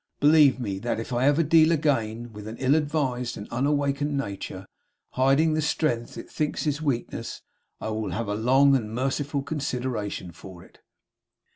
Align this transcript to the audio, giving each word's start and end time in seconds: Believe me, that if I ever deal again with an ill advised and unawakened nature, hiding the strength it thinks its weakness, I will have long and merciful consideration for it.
Believe 0.19 0.59
me, 0.59 0.79
that 0.79 0.99
if 0.99 1.13
I 1.13 1.27
ever 1.27 1.43
deal 1.43 1.71
again 1.71 2.33
with 2.33 2.47
an 2.47 2.57
ill 2.57 2.73
advised 2.73 3.37
and 3.37 3.47
unawakened 3.51 4.17
nature, 4.17 4.65
hiding 5.11 5.53
the 5.53 5.61
strength 5.61 6.17
it 6.17 6.27
thinks 6.27 6.65
its 6.65 6.81
weakness, 6.81 7.43
I 7.79 7.89
will 7.89 8.09
have 8.09 8.27
long 8.27 8.75
and 8.75 8.95
merciful 8.95 9.43
consideration 9.43 10.31
for 10.31 10.63
it. 10.63 10.79